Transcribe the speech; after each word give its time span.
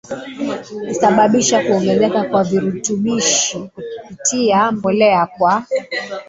husababisha 0.87 1.63
kuongezeka 1.63 2.23
kwa 2.23 2.43
virutubishi 2.43 3.59
kupitia 4.07 4.71
mbolea 4.71 5.25
kwa 5.27 5.63